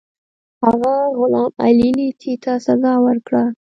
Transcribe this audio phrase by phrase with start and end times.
[0.63, 3.43] هغه غلام علي لیتي ته سزا ورکړه.